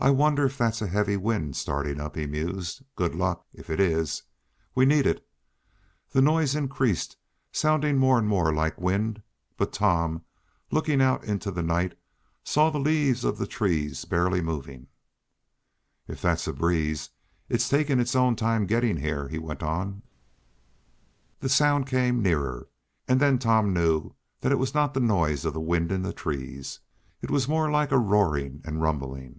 "I 0.00 0.10
wonder 0.10 0.44
if 0.46 0.58
that's 0.58 0.82
a 0.82 0.88
heavy 0.88 1.16
wind 1.16 1.54
starting 1.54 2.00
up?" 2.00 2.16
he 2.16 2.26
mused. 2.26 2.82
"Good 2.96 3.14
luck, 3.14 3.46
if 3.52 3.70
it 3.70 3.78
is! 3.78 4.24
We 4.74 4.84
need 4.84 5.06
it." 5.06 5.24
The 6.10 6.20
noise 6.20 6.56
increased, 6.56 7.16
sounding 7.52 7.98
more 7.98 8.18
and 8.18 8.26
more 8.26 8.52
like 8.52 8.80
wind, 8.80 9.22
but 9.56 9.72
Tom, 9.72 10.24
looking 10.72 11.00
out 11.00 11.22
into 11.22 11.52
the 11.52 11.62
night, 11.62 11.96
saw 12.42 12.68
the 12.68 12.80
leaves 12.80 13.22
of 13.22 13.38
the 13.38 13.46
trees 13.46 14.04
barely 14.04 14.40
moving. 14.40 14.88
"If 16.08 16.20
that's 16.20 16.48
a 16.48 16.52
breeze, 16.52 17.10
it's 17.48 17.68
taking 17.68 18.00
its 18.00 18.16
own 18.16 18.34
time 18.34 18.66
getting 18.66 18.96
here," 18.96 19.28
he 19.28 19.38
went 19.38 19.62
on. 19.62 20.02
The 21.38 21.48
sound 21.48 21.86
came 21.86 22.20
nearer, 22.20 22.66
and 23.06 23.20
then 23.20 23.38
Tom 23.38 23.72
knew 23.72 24.16
that 24.40 24.50
it 24.50 24.58
was 24.58 24.74
not 24.74 24.94
the 24.94 25.00
noise 25.00 25.44
of 25.44 25.54
the 25.54 25.60
wind 25.60 25.92
in 25.92 26.02
the 26.02 26.12
trees. 26.12 26.80
It 27.20 27.30
was 27.30 27.46
more 27.46 27.70
like 27.70 27.92
a 27.92 27.98
roaring 27.98 28.62
and 28.64 28.82
rumbling. 28.82 29.38